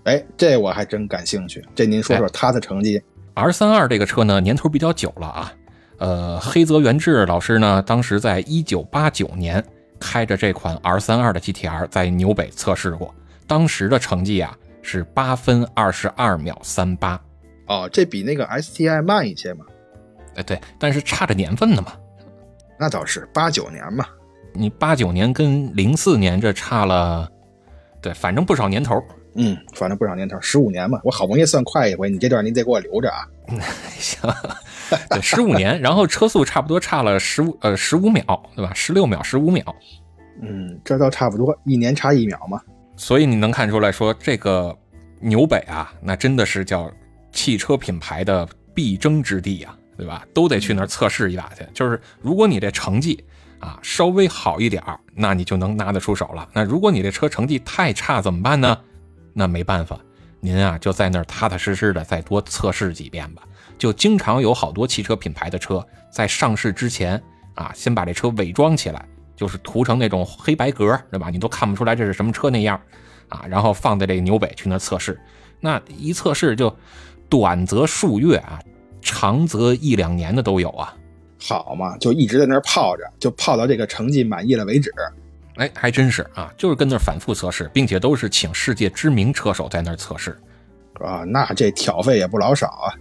[0.03, 1.65] 哎，这我还真感兴趣。
[1.73, 3.01] 这您说说它的成绩
[3.33, 5.53] ？R 三二这个车呢，年头比较久了啊。
[5.97, 9.63] 呃，黑泽元志老师呢，当时在一九八九年
[9.99, 13.13] 开着这款 R 三二的 GTR 在纽北测试过，
[13.47, 14.57] 当时的成绩啊。
[14.83, 17.19] 是八分二十二秒三八，
[17.67, 19.65] 哦，这比那个 STI 慢一些嘛？
[20.35, 21.93] 哎，对，但是差着年份呢嘛。
[22.77, 24.05] 那倒是八九年嘛，
[24.53, 27.27] 你八九年跟零四年这差了，
[28.01, 29.01] 对，反正不少年头。
[29.35, 30.99] 嗯，反正不少年头，十五年嘛。
[31.03, 33.25] 我好不容易算快一回，你这段您得给我留着啊。
[33.97, 34.29] 行，
[35.09, 38.23] 对，十五年，然后车速差不多差了十五呃十五秒，
[38.55, 38.71] 对吧？
[38.75, 39.63] 十六秒，十五秒。
[40.41, 42.61] 嗯，这倒差不多，一年差一秒嘛。
[42.95, 44.77] 所以你能看出来说，这个
[45.19, 46.91] 纽北啊，那真的是叫
[47.32, 50.25] 汽车品牌的必争之地呀，对吧？
[50.34, 51.65] 都得去那儿测试一把去。
[51.73, 53.23] 就是如果你这成绩
[53.60, 56.47] 啊稍微好一点儿，那你就能拿得出手了。
[56.53, 58.77] 那如果你这车成绩太差怎么办呢？
[59.34, 59.99] 那没办法，
[60.39, 63.41] 您啊就在那儿踏踏实实的再多测试几遍吧。
[63.77, 67.21] 就经常有好多汽车品牌的车在上市之前
[67.56, 69.06] 啊，先把这车伪装起来。
[69.35, 71.29] 就是涂成那种黑白格，对吧？
[71.29, 72.79] 你都看不出来这是什么车那样，
[73.29, 75.19] 啊，然后放在这个纽北去那测试，
[75.59, 76.75] 那一测试就
[77.29, 78.59] 短则数月啊，
[79.01, 80.93] 长则一两年的都有啊。
[81.41, 84.93] 好嘛，就一直在那儿泡着，就泡到这个成绩满意了为止。
[85.55, 90.37] 哎，还真是啊，就是跟那儿反复测试，并且都是请世界知名车手在那儿测试，
[91.01, 92.93] 啊，那这挑费也不老少啊。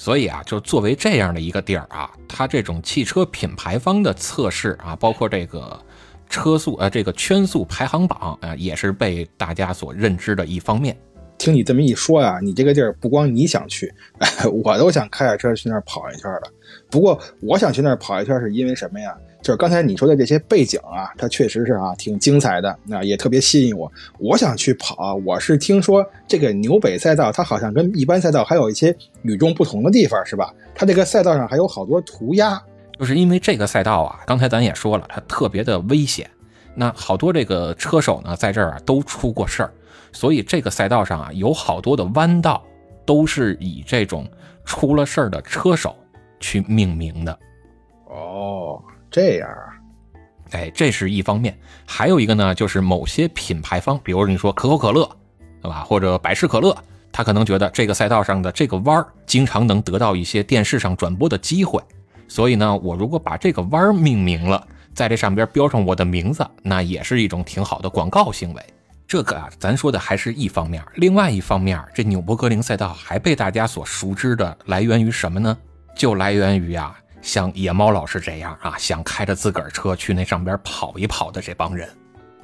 [0.00, 5.78] 所以啊，就作为这样的一个地儿啊，它这种汽车品牌方的测试啊，包括这个
[6.26, 10.96] 车速呃，这个圈速排行榜啊，也是被大家所认知的一方面。
[11.36, 13.92] 听你这么一说呀，你这个地儿不光你想去，
[14.64, 16.50] 我都想开着车去那儿跑一圈了。
[16.90, 19.14] 不过我想去那儿跑一圈是因为什么呀？
[19.50, 23.90] 就是刚才你说的这些背景啊，它确实是啊挺精彩的，那也特别吸引我。
[24.16, 30.54] 我想去跑，我是听说这个纽北赛道，它好像跟一般赛道还有一些与众不同的地方，是吧？
[30.72, 32.62] 它这个赛道上还有好多涂鸦，
[32.96, 36.30] 就是因为这个赛道啊，刚才咱也说了，它特别的危险。
[36.76, 39.72] 那好多这个车手呢，在这儿啊都出过事儿，
[40.12, 42.62] 所以这个赛道上啊，有好多的弯道
[43.04, 44.24] 都是以这种
[44.64, 45.96] 出了事儿的车手
[46.38, 47.36] 去命名的。
[48.06, 48.80] 哦，
[49.10, 49.74] 这样啊，
[50.52, 55.08] 哎，这是一方面，还有一个呢，就是某些品牌方，比如你说可口可乐，
[55.60, 55.84] 对吧？
[55.84, 56.76] 或者百事可乐，
[57.10, 61.82] 他可能觉得这个赛道上的这个弯儿经常能得到一些电视上转播的机会，
[62.28, 68.62] 所以呢，我如果把这个弯儿命名了，在这上边标上我的名字，那也是一种挺好的广告行为。
[69.08, 75.58] 这个啊，咱说的还是一方面，另外一方面，这纽博格林赛道还被大家所熟知的，来源于什么呢？
[75.96, 76.96] 就来源于啊。
[77.22, 81.88] 像野猫老师这样啊，想开着自个儿车去那上边跑一跑的这帮人，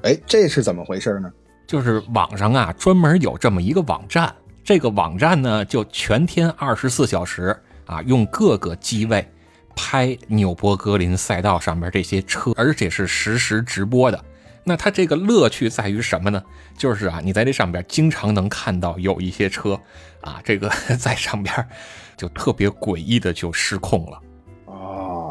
[0.02, 1.32] 哎，这是怎么回事呢？
[1.66, 9.28] 就是网上啊专门有这么一个网站，这个网站呢就全天二十四小时啊，用各个机位
[9.74, 14.24] 拍纽博格林赛道上面这些车，而且是实时直播的。
[14.62, 16.42] 那它这个乐趣在于什么呢？
[16.76, 19.80] 就是啊，你在这上边经常能看到有一些车
[20.20, 21.68] 啊，这个 在上边
[22.16, 24.20] 就特别诡异的就失控了。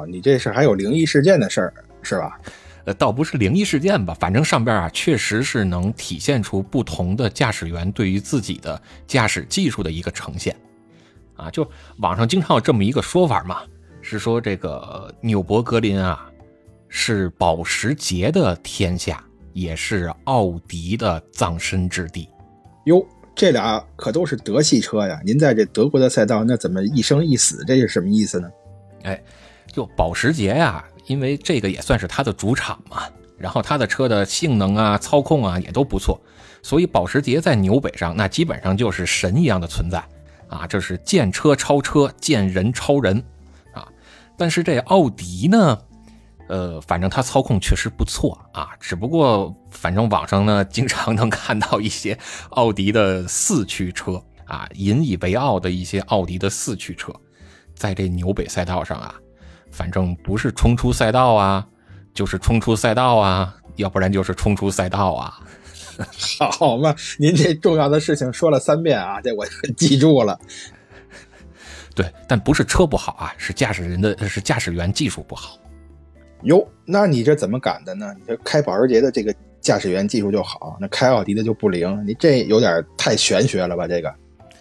[0.07, 2.39] 你这是还有灵异事件的事儿是吧？
[2.85, 10.55] 呃，倒不是灵异事件吧，反正上边啊确实是能体现出不同的驾驶员对于自己的驾驶技术的一个呈现。
[11.35, 13.63] 啊，就网上经常有这么一个说法嘛，
[14.03, 16.29] 是说这个纽博格林啊
[16.87, 22.29] 是保时捷的天下，也是奥迪的葬身之地。
[22.85, 27.63] 哟，这俩可都是德系车呀，您在这德国的赛道那怎么一生一死？
[27.65, 28.47] 这是什么意思呢？
[29.01, 29.19] 哎。
[29.75, 33.03] 就保时捷呀，因为这个也算是它的主场嘛，
[33.37, 36.17] 然后它的车的性能啊、操控啊也都不错，
[36.63, 40.01] 所以保时捷在纽北上那基本上就是神一样的存在
[40.47, 43.21] 啊，这是见车超车，见人超人
[43.73, 43.85] 啊。
[44.37, 45.77] 但是这奥迪呢，
[46.47, 52.17] 呃，反正它操控确实不错啊，只不过反正网上呢经常能看到一些
[52.51, 57.11] 奥迪的四驱车啊，引以为傲的一些奥迪的四驱车，
[57.75, 59.13] 在这纽北赛道上啊。
[59.75, 61.67] 反正不是冲出赛道啊，
[62.13, 65.37] 就是冲出赛道啊，要不然就是冲出赛道啊。
[66.57, 70.39] 好嘛，您这重要的事情说了三遍啊，这我记住了。
[71.93, 75.57] 对，但不是车不好啊，是驾驶人的，是驾驶员技术不好。
[76.43, 78.13] 哟，那你这怎么敢的呢？
[78.17, 83.85] 你这开保时捷的这个驾驶员技术就好，那开奥迪的就不灵，你这有点太玄学了吧？
[83.85, 84.13] 这个。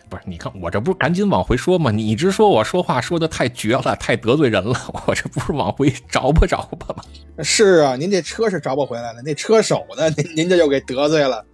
[0.08, 1.90] 不是，你看我这不是赶紧往回说吗？
[1.90, 7.02] 你一直说我说话说的太绝了，太得罪人了， 我这不是往回找吧找吧吗？
[7.42, 10.08] 是啊，您这车是找不回来了，那车手呢？
[10.10, 11.44] 您 您这又给得罪了。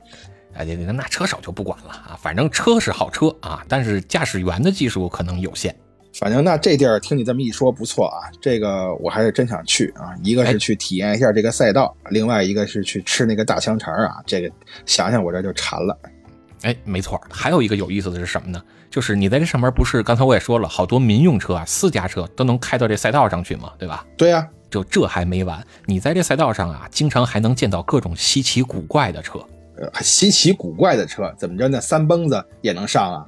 [0.55, 5.75] 哎，那那车手就不管了啊，反正车是好车啊，但是驾驶员的技术可能有限。
[6.19, 10.13] 反正那这地儿听你这么一说不错啊，这个我还是真想去啊。
[10.25, 14.17] 一个是去体验一下这个赛道，另外一个是去吃那个大香肠啊。
[14.27, 14.51] 这个
[14.85, 15.97] 想想我这就馋了。
[16.62, 18.62] 哎，没错，还有一个有意思的是什么呢？
[18.90, 24.05] 就是你在这上面不是刚才我也说了，好多民用车啊、私家车都能开到这赛道上去嘛，对吧？
[24.16, 29.38] 对呀，就这还没完，你在这赛道上啊，经常还能见到各种稀奇古怪的车。
[29.79, 31.66] 呃，稀奇古怪的车怎么着？
[31.68, 33.25] 那三蹦子也能上啊？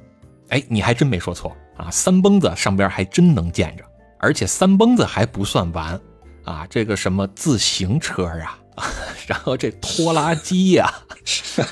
[0.48, 3.84] 哎，你还真没说错啊，三蹦子上边还真能见着，
[4.18, 5.98] 而且三蹦子还不算完
[6.44, 8.58] 啊，这个什么自行车啊。
[9.26, 10.90] 然后这拖拉机呀，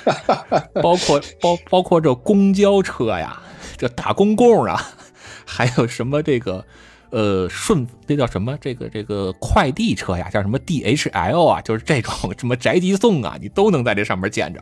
[0.82, 3.40] 包括包包括这公交车呀，
[3.76, 4.80] 这大公共啊，
[5.44, 6.64] 还有什么这个
[7.10, 14.60] 呃顺那叫什么这个这个快递车呀，叫什么 DHL 啊，就是这种什么宅急送啊，你都能在这上面见着。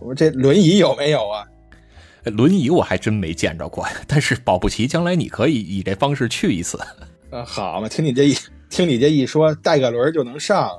[0.00, 1.46] 我这轮椅有没有啊？
[2.24, 6.78] 轮椅我还真没见着过，但是保不齐将来你可以以这方式去一次。
[7.30, 8.36] 呃，好嘛，听你这一
[8.70, 10.70] 听你这一说，带个轮就能上。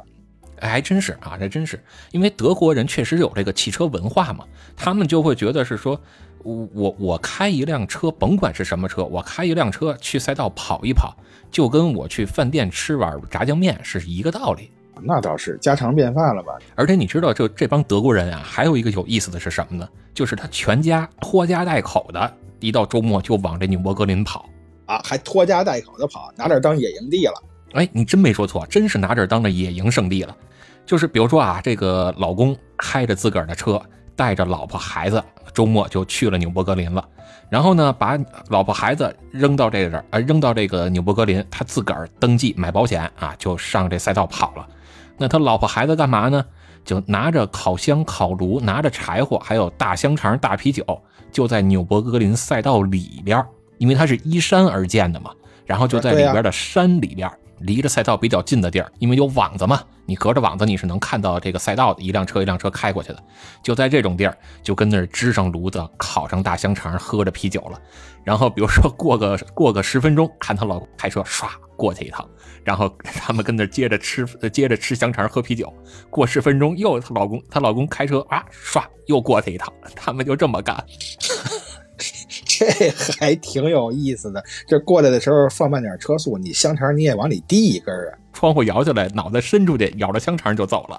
[0.68, 4.46] 还真是啊，还真是，因为德国人确实有这个汽车文化嘛，
[4.76, 6.00] 他们就会觉得是说，
[6.44, 11.16] 我我我开一辆车，甭管是什么车，我开一辆车去赛道跑一跑，
[11.52, 14.72] 就跟我去饭店吃碗炸酱面是一个道理。
[15.02, 16.54] 那倒是家常便饭了吧？
[16.76, 19.90] 而且你知道，就这帮德国人啊，还有一个有意思的是什么呢？
[20.14, 24.48] 就是他全家拖家带口的，一到周末就往这纽博格林跑
[24.86, 27.34] 啊，还拖家带口的跑，拿这当野营地了。
[27.74, 30.38] 哎，你真没说错，真是拿这当了野营圣地了。
[30.86, 33.82] 就是比如说啊，这个老公开着自个儿的车，
[34.16, 37.04] 带着老婆孩子，周末就去了纽博格林了。
[37.50, 38.18] 然后呢，把
[38.50, 44.68] 老婆孩子扔到这这儿，呃，扔到这个纽博格林，他自个儿登记买保险啊，就上这赛道跑了。
[45.18, 46.44] 那他老婆孩子干嘛呢？
[46.84, 50.84] 就拿着烤箱、烤炉，拿着柴火，还有大香肠、大啤酒，
[51.32, 53.42] 就在纽博格林赛道里边，
[53.78, 55.32] 因为它是依山而建的嘛。
[55.66, 63.24] 然后就在里边的山里边离着赛道比较近的地儿，因为有网子嘛，你隔着网子你是能看到这个赛道的，一辆车一辆车开过去的。
[63.64, 67.80] 就在这种地儿，就跟那儿支上炉子，烤上大香肠，喝着啤酒了。
[68.24, 72.28] 然后比如说过个 过个十分钟，看她老公开车唰过去一趟，
[72.64, 75.72] 然后他们跟那接着吃接着吃香肠喝啤酒。
[76.10, 80.76] 过十分钟又她老公她老公开车啊唰又过去一趟，他们就这么干。
[82.60, 82.90] 这
[83.20, 84.44] 还挺有意思的。
[84.68, 88.18] 这过来的时候放慢点车速，你香肠你也往里递一根啊。
[88.34, 90.98] 窗户摇下来，脑袋伸出去，咬着香肠就走了。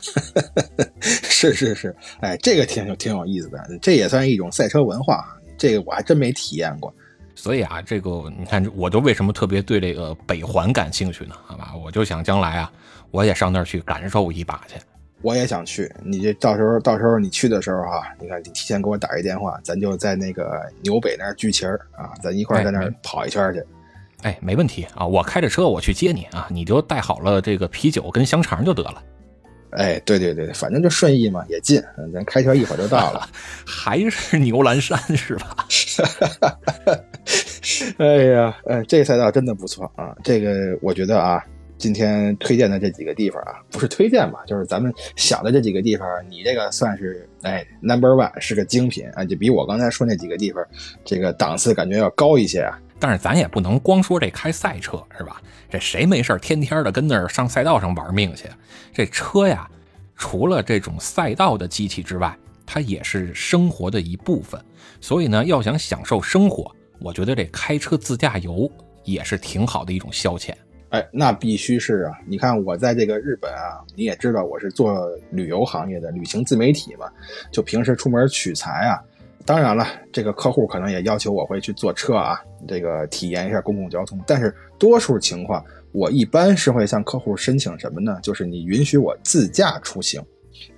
[1.00, 5.24] 是是是，哎，这个挺有挺有意思的，这也算一种赛车文化。
[5.58, 6.92] 这个我还真没体验过。
[7.34, 11.34] 所以啊，这个你看，我就为什么特别对这个北环感兴趣呢？
[11.44, 12.72] 好吧，我就想将来啊，
[13.10, 14.76] 我也上那儿去感受一把去。
[15.24, 23.64] 我也想去，你这到时候到时候你去的时候哈，你看你提前给我打一电话，咱就在那个牛北那儿聚齐儿啊，咱一块儿在那儿跑一圈去。
[24.22, 29.02] 哎，没问题啊，我开着车我去接你啊，你就带好了这个啤酒跟香肠就得了。
[29.70, 31.82] 哎，对对对，反正就顺义嘛，也近，
[32.12, 33.26] 咱开车一会儿就到了。
[33.66, 35.56] 还是牛栏山是吧？
[37.96, 41.42] 哎呀，嗯，这赛道真的不错啊，这个我觉得啊。
[41.76, 50.64] 今天推荐的这几个地方啊，不是推荐吧，就是咱们想的这几个地方，你这个算是哎 number one 是个精品啊，就比我刚才说那几个地方，
[51.04, 52.78] 这个档次感觉要高一些啊。
[53.00, 55.42] 但是咱也不能光说这开赛车是吧？
[55.68, 58.48] 这谁没事天天的跟那儿上赛道上玩命去？
[58.92, 59.68] 这车呀，
[60.16, 62.34] 除了这种赛道的机器之外，
[62.64, 64.58] 它也是生活的一部分。
[65.00, 68.70] 所以呢，要想享受生活，我觉得这开车自驾游
[69.02, 70.54] 也是挺好的一种消遣。
[70.94, 72.12] 哎，那必须是啊！
[72.24, 77.10] 你看我在这个日本啊，你也知道我是做旅游行业的旅行自媒体嘛，
[77.50, 79.02] 就平时出门取材啊。
[79.44, 84.20] 当然了，这个客户可能也要求我会去坐车啊，这个体验一下公共交通。
[84.24, 88.16] 但是多数情况，我一般是会向客户申请什么呢？
[88.22, 90.22] 就是你允许我自驾出行。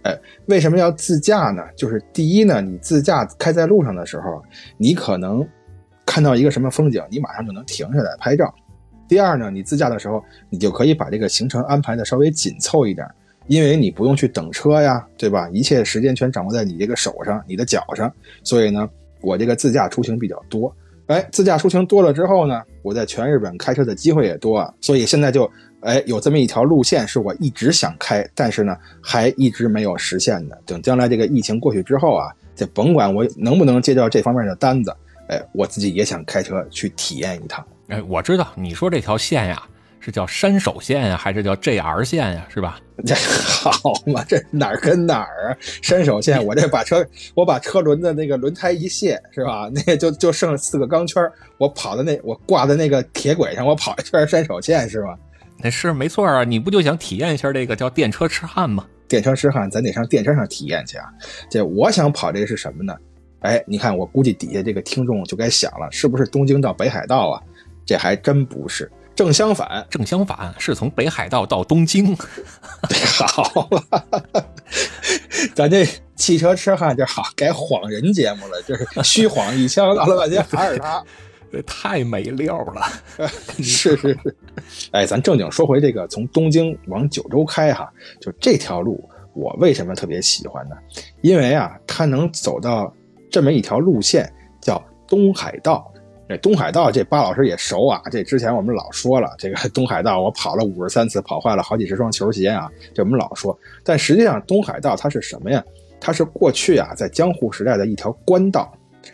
[0.00, 1.62] 哎，为什么要自驾呢？
[1.76, 4.42] 就是第一呢，你自驾开在路上的时候，
[4.78, 5.46] 你可能
[6.06, 8.50] 看到一个什么风景，你马上就能停下来拍照。
[9.08, 13.06] 第二呢，你自驾的时候，你就可以把这个行程安排的稍微紧凑一点，
[13.46, 15.48] 因为你不用去等车呀，对吧？
[15.52, 18.88] 一切时间全掌握在你这个手上、你的脚上，所以呢，
[19.20, 20.74] 我这个自驾出行比较多。
[21.06, 25.48] 哎，自驾出行多了之后呢，我在全日本开车的机会也多啊，所以现在就
[25.80, 30.58] 哎有这么一条路线是我一直想开，但是呢还一直没有实现的。
[30.66, 34.92] 等将来这个疫情过去之后啊，这甭管我能不能接到这方面的单子，
[35.28, 37.64] 哎，我自己也想开车去体验一趟。
[37.88, 39.62] 哎，我知道你说这条线呀，
[40.00, 42.80] 是叫山手线呀，还是叫 JR 线呀，是吧？
[43.04, 43.14] 这
[43.60, 45.56] 好嘛，这哪儿跟哪儿啊？
[45.82, 49.70] 山手线，我这把车，我把车轮的那个轮胎一卸，是吧？
[49.86, 51.22] 那就就剩四个钢圈，
[51.58, 55.16] 我跑的那，我挂在那个铁轨上，我跑一圈山手线，是吧？
[55.58, 58.84] 那是没错啊，你不就想体验一下这个叫电车痴汉吗？
[59.08, 61.06] 电车痴汉，咱得上电车上体验去啊！
[61.48, 62.96] 这我想跑这是什么呢？
[63.40, 67.42] 哎，你看，我估计底下这个听众就该想了，是不是东京到北海道啊？
[67.86, 72.14] 这还真不是，正相反，正相反是从北海道到东京。
[73.28, 74.46] 好了，
[75.54, 81.02] 咱这汽车痴汉就好改晃人节目了，就是虚晃一枪，闹了半天还是他，
[81.52, 82.82] 这太没料了。
[83.62, 84.36] 是是是，
[84.90, 87.88] 哎，咱正经说回这个从东京往九州开哈，
[88.20, 90.76] 就这条路，我为什么特别喜欢呢？
[91.22, 92.92] 因为啊，它能走到
[93.30, 95.92] 这么一条路线，叫东海道。
[96.28, 98.02] 这东海道，这巴老师也熟啊。
[98.10, 102.68] 这之前我们老说了，这个东海道我跑了五十三次，跑坏了好几十双球鞋啊。
[102.92, 105.62] 这我们老说，但实际上东海道它是什么呀？
[106.00, 108.72] 它是过去啊，在江户时代的一条官道。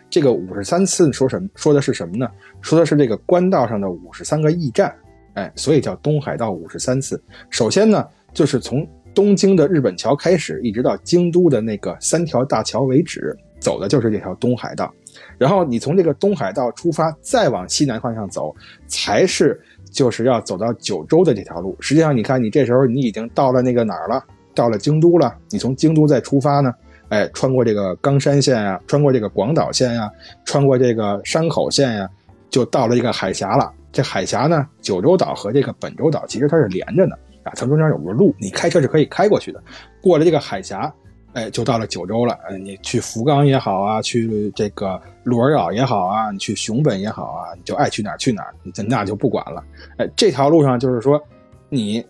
[0.09, 1.47] 这个五十三次说什么？
[1.55, 2.27] 说的是什么呢？
[2.61, 4.93] 说的是这个官道上的五十三个驿站。
[5.35, 7.21] 哎，所以叫东海道五十三次。
[7.49, 14.91] 首先呢，就是从东京的日本桥开始，一直到京都的那个三条大桥为止，走的就是这条东海道。
[15.37, 18.55] 然后你从这个东海道出发，再往西南方向走，
[18.87, 19.59] 才是
[19.91, 21.75] 就是要走到九州的这条路。
[21.79, 24.23] 实际上，你看你这时候你已经到了那个哪儿了？
[24.55, 25.35] 到了京都了。
[25.49, 26.73] 你从京都再出发呢，
[27.09, 30.09] 哎，穿过这个冈山县啊，穿过这个广岛县呀，
[30.45, 32.09] 穿过这个山口县呀，
[32.49, 33.71] 就到了一个海峡了。
[33.91, 37.13] 这海峡呢，九州岛和这个本州岛其实它是连着的
[37.43, 39.61] 啊，它中间有个路，你开车是可以开过去的。
[40.01, 40.93] 过了这个海峡。
[41.33, 42.37] 哎，就到了九州了。
[42.49, 48.53] 嗯，你去福冈也好啊，去这个鹿儿岛也好啊，你去熊本也好啊，你就爱去哪儿去哪儿，
[48.87, 49.63] 那就不管了。
[49.97, 51.21] 哎，这条路上就是说，
[51.69, 52.05] 你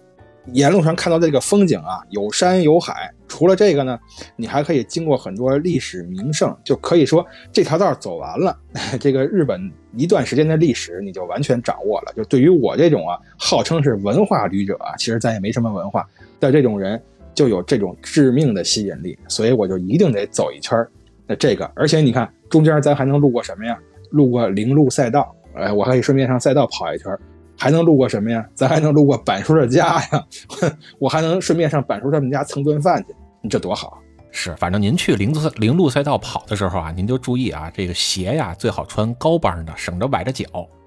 [0.51, 3.11] 沿路上看到这个风景啊，有山有海。
[3.29, 3.99] 除了这个呢，
[4.35, 8.55] 你还可以经过很多历史名胜，就可以说这条道走完了，
[9.01, 12.13] 这个日本一段时间的历史你就完全掌握了。
[12.15, 16.07] 就对于我这种啊，号称是文化旅者啊，其实咱也没什么文化
[16.39, 17.01] 的这种人，
[17.33, 20.77] 就有这种致命的吸引力，所以我就一定得走一圈
[21.25, 23.77] 那这个，而且你看中间咱还能路过什么呀？
[24.11, 27.17] 路过铃鹿赛道，哎，我还可以顺便上赛道跑一圈
[27.57, 28.45] 还能路过什么呀？
[28.53, 30.25] 咱还能路过板叔的家呀，
[30.99, 33.15] 我还能顺便上板叔他们家蹭顿饭去。
[33.41, 33.99] 你这多好！
[34.31, 40.45] 是，反正您去零路零路赛道跑的时候啊，您就注意啊，这个鞋呀最好穿高帮的，省着崴着脚。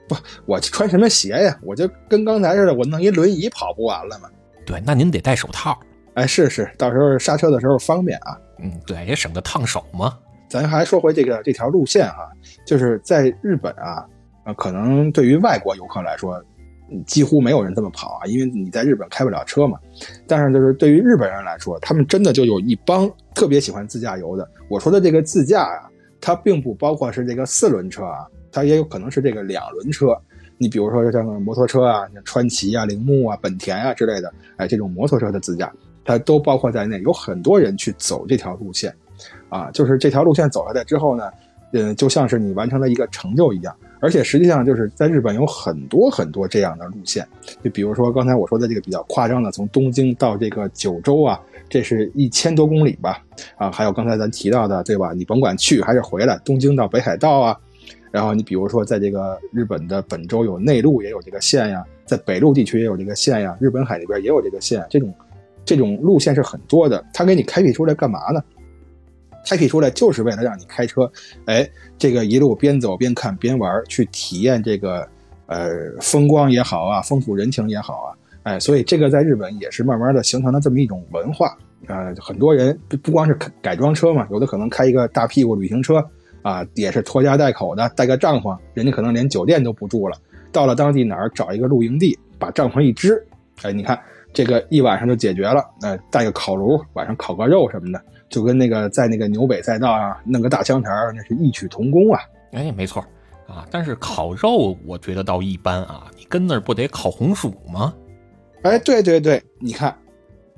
[0.09, 0.17] 不，
[0.47, 1.59] 我穿什么鞋呀？
[1.63, 4.29] 我就跟刚才似的，我弄一轮椅跑不完了吗？
[4.65, 5.79] 对，那您得戴手套。
[6.17, 8.37] 哎，是是，到时候刹车的时候方便啊。
[8.59, 10.19] 嗯，对，也省得烫手嘛。
[10.49, 12.29] 咱还说回这个这条路线哈，
[12.67, 14.05] 就是在日本啊，
[14.45, 16.43] 呃，可能对于外国游客来说。
[17.05, 19.77] 几乎没有人这么跑啊，因为你在日本开不了车嘛。
[20.25, 24.49] 但是就是对于日本人来说，他们真的就有一帮特别喜欢自驾游的。
[24.69, 25.91] 我说的这个自驾啊，
[26.21, 30.17] 它并不包括是这个四轮车啊，它也有可能是这个两轮车。
[30.59, 35.69] 你比如说像摩托车啊，像川崎啊、铃木啊、本田啊之类的，哎，这种摩托车的自驾，
[36.07, 37.01] 它都包括在内。
[37.03, 38.95] 有很多人去走这条路线，
[39.51, 41.31] 啊，就是这条路线走下来之后呢，
[41.73, 43.75] 嗯，就像是你完成了一个成就一样。
[43.99, 47.27] 而且实际上就是在日本有很多很多这样的路线，
[47.63, 53.23] 就比如说刚才我说的这个比较夸张的，从东京到这个九州啊，这是一千多公里吧？
[53.57, 55.13] 啊，还有刚才咱提到的，对吧？
[55.15, 57.57] 你甭管去还是回来，东京到北海道啊，
[58.11, 65.13] 然后你比如说在这个日本的本州有内陆也有这个线呀，在北陆地区也有这个线呀，日本海那边也有这个线，这种
[65.67, 67.05] 这种路线是很多的。
[67.13, 68.43] 他给你开辟出来干嘛呢？
[69.49, 71.09] 开辟出来就是为了让你开车，
[71.45, 75.07] 哎，这个一路边走边看边玩，去体验这个
[75.47, 75.69] 呃
[76.01, 78.11] 风光也好啊，风土人情也好啊，
[78.43, 81.57] 哎，所以这个在日本也是慢慢的形成了这么一种文化
[81.87, 82.13] 啊。
[82.21, 86.05] 很多人不不光是改装车嘛，有的可能开一个大屁股旅行车
[86.43, 90.19] 啊，也是拖家带口的，带个帐篷，人家可能连酒店都不住了，
[90.51, 93.25] 到了当地哪儿找一个露营地，把帐篷一支，
[93.63, 93.97] 哎，你看
[94.37, 97.99] 这个一晚上就解决了，那带个烤炉，晚上烤个肉什么的。
[98.29, 102.21] 就跟那个在那个纽北赛道上，弄个大香肠，那是异曲同工啊！
[102.53, 103.03] 哎，没错
[103.49, 103.67] 啊。
[103.71, 106.11] 但是烤肉，我觉得倒一般啊。
[106.19, 107.95] 你跟那儿不得烤红薯吗？
[108.61, 109.97] 哎，对对对，你看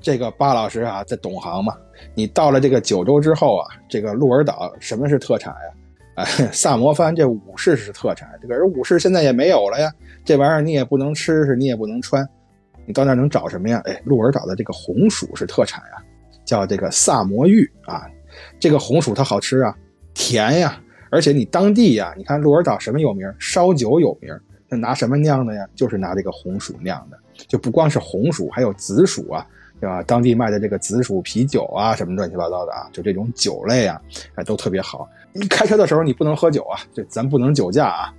[0.01, 1.73] 这个巴老师啊，在懂行嘛。
[2.17, 5.71] 你到了这个九州之后啊，这个鹿儿岛什么是特产呀？
[6.17, 9.89] 哎， 萨摩藩这武士是特产，这个武士现在也没有了呀。
[10.25, 12.29] 这玩意儿你也不能吃，是你也不能穿，
[12.89, 13.83] 你到那儿能找什么呀？
[13.85, 16.03] 哎，鹿儿岛的这个红薯是特产呀。
[16.47, 18.07] 叫这个萨摩芋啊，
[18.59, 19.77] 这个红薯它好吃啊，
[20.15, 20.81] 甜呀，
[21.11, 23.31] 而且你当地呀，你看鹿儿岛什么有名？
[23.39, 24.35] 烧酒有名，
[24.67, 25.69] 那拿什么酿的呀？
[25.75, 29.47] 就是拿这个红薯酿的，就不光是红薯，还有紫薯啊，
[29.79, 30.03] 对吧？
[30.05, 34.01] 当地卖的这个紫薯啤酒啊，什么乱七八糟的啊，就这种酒类啊，
[34.37, 35.07] 哎，都特别好。
[35.35, 38.15] 你开车的时候你不能喝酒啊，这咱不能酒驾啊。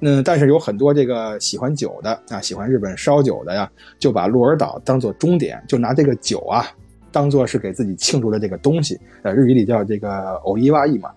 [0.00, 6.66] 嗯，但是有很多这个喜欢酒的啊，喜欢日本烧酒的呀，就把鹿儿岛当做终点，就拿这个酒啊。
[7.12, 11.08] 当做是给自己庆祝的这个东西，呃，日语里叫这个偶一哇伊嘛，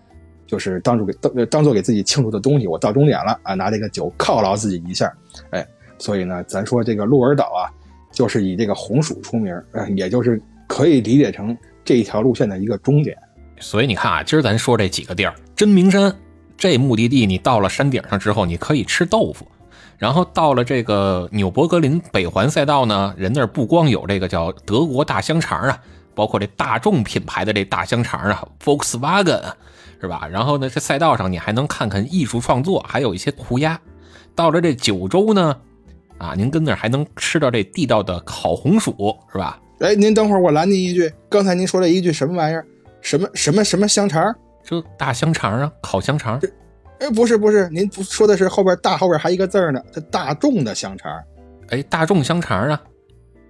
[0.48, 2.68] 就是当做给当当做给自己庆祝的东西。
[2.68, 5.12] 我到终点了啊，拿这个酒犒劳自己一下，
[5.50, 5.68] 哎，
[5.98, 7.68] 所以呢，咱说这个鹿儿岛啊，
[8.14, 13.18] 就是以这个红薯出名，呃，也就是可以理解成这一条路线的一个终点。
[13.60, 16.16] 所以你看啊，今儿咱说这几个地儿，真名山
[16.60, 19.48] 这目的地，你到了山顶上之后，你可以吃豆腐。
[19.98, 25.82] 然后到了这个纽伯格林北环赛道呢，人那儿不光有这个叫德国大香肠啊，
[26.14, 29.42] 包括这大众品牌的这大香肠啊，Volkswagen，
[30.02, 30.28] 是吧？
[30.30, 33.80] 然后呢，这赛道上你还能看看艺术创作，还有一些涂鸦。
[34.36, 35.56] 到了这九州呢，
[36.18, 39.60] 啊，您跟那儿还能吃到这地道的烤红薯，是吧？
[39.80, 42.66] 哎，您等会儿，我拦您一句，刚才您说了一句什么玩意儿？
[43.02, 44.36] 什么什么什么香肠？
[44.70, 46.40] 就大香肠啊，烤香肠。
[47.00, 51.12] 哎，不是不是，您不说的是后边大后边还一个字儿呢，这大众的香肠。
[51.70, 52.80] 哎，大众香肠啊，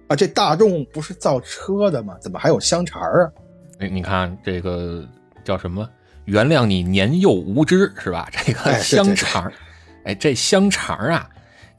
[0.08, 2.16] 啊，这大众不是造车的吗？
[2.22, 3.30] 怎么还有香肠啊？
[3.80, 5.06] 哎，你看这个
[5.44, 5.86] 叫什么？
[6.24, 8.26] 原谅你年幼无知是吧？
[8.32, 9.52] 这个香肠，
[10.04, 11.28] 哎，这香肠啊，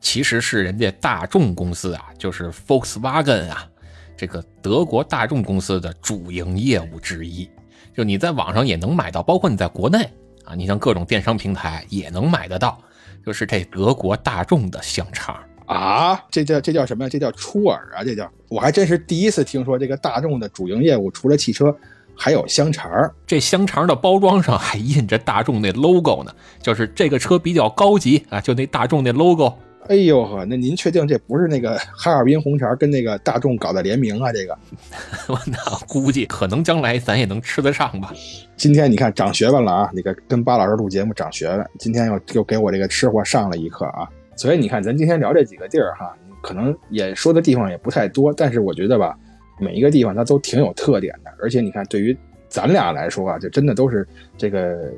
[0.02, 3.68] 其实是人家大众公司啊，就是 Volkswagen 啊，
[4.16, 7.50] 这个德国大众公司的主营业务之一。
[7.96, 10.08] 就你在网上也能买到，包括你在国内。
[10.44, 12.76] 啊，你像各种电商平台也能买得到，
[13.24, 17.10] 就是这德国大众的香肠啊，这叫这叫什么呀？
[17.10, 18.04] 这叫出耳啊！
[18.04, 21.74] 这叫我还真是第一次听说，这个大众的主营业务除了汽车，
[22.16, 22.90] 还有香肠。
[23.28, 29.54] 这香肠的包装上还印着大众那 logo 呢，就是这个车比较高级啊，就那大众那 logo
[29.88, 34.32] 哎呦呵，那您确定这不是那个哈尔滨红肠跟那个大众搞的联名啊？
[34.32, 34.58] 这个，
[35.28, 35.58] 我那
[35.88, 38.14] 估计可能将来咱也能吃得上吧。
[38.56, 39.90] 今天你看长学问了啊！
[39.94, 44.08] 那个跟巴老师录节目长学问，今天又又给我这个吃货上了一课啊！
[44.36, 49.18] 所以你看，咱今天聊这几个地儿哈，可能也说的地方也不太多，但是我觉得吧，
[49.60, 52.16] 每一个地方它都挺有特点的，而且你看，对于
[52.48, 54.08] 咱俩来说啊，就真的都是
[54.38, 54.92] 这个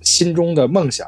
[0.00, 1.06] 心中的梦想。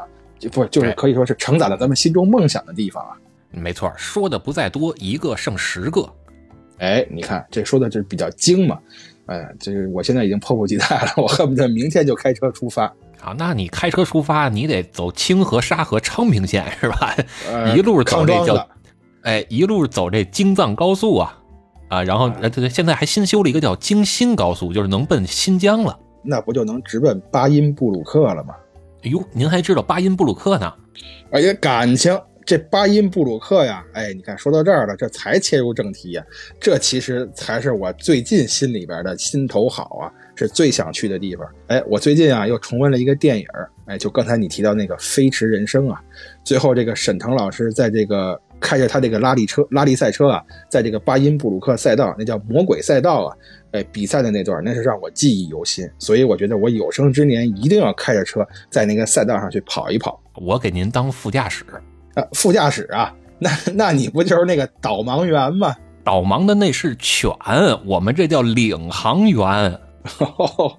[0.53, 3.17] 不就是可以说是承载了咱们心中梦想的地方啊？
[3.51, 6.09] 没错，说的不在多，一个胜十个。
[6.79, 8.79] 哎，你看这说的这比较精嘛？
[9.27, 12.85] 哎，这个我现在已经迫不及待了，我恨不得明天就开车出发。
[13.23, 17.15] 啊，那你开车出发，你得走清河、沙河、昌平线是吧？
[17.75, 18.69] 一路走这叫，
[19.23, 21.39] 哎，一路走这京藏高速啊
[21.89, 25.99] 啊，然后呃对对，现在还新修了一个叫京新高速，就是能奔新疆了。
[26.23, 28.55] 那不就能直奔巴音布鲁克了吗？
[29.05, 30.73] 哎呦，您还知道巴音布鲁克呢？
[31.31, 36.25] 哎呀感情这巴音布鲁克呀，哎，你看说到这儿了，这才切入正题呀。
[36.59, 41.47] 这其实才是我最近心里边的心头好啊，是最想去的地方。
[41.67, 43.47] 哎，我最近啊又重温了一个电影，
[43.85, 46.01] 哎，就刚才你提到那个《飞驰人生》啊，
[46.43, 53.37] 最后这个沈腾老师在这个开着他这个拉力车、拉力赛车啊，在这个巴音布鲁克赛道，那叫魔鬼赛道啊。
[53.75, 60.21] 哎，比赛的那段那是让我记忆犹新，所以我觉得我有生之年一定要开着车在那个赛道上去跑一跑。
[60.37, 61.65] 我给您当副驾驶
[62.15, 65.75] 啊，副驾驶啊，那那你不就是那个导盲员吗？
[66.05, 67.29] 导盲的那是犬，
[67.85, 69.77] 我们这叫领航员。
[70.05, 70.79] 好。